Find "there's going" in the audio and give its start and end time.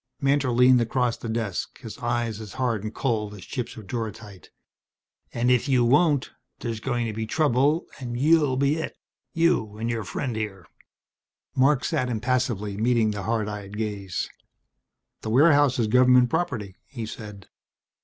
6.57-7.05